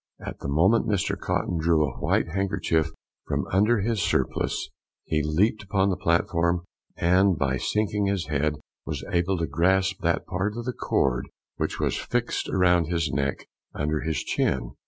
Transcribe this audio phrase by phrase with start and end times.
[0.25, 2.89] At the moment Mr Cotton drew a white handkerchief
[3.27, 4.71] from under his surplice,
[5.05, 6.65] he leaped upon the platform,
[6.97, 11.79] and by sinking his head was able to grasp that part of the cord which
[11.79, 13.45] was affixed round his neck
[13.75, 14.71] under his chin.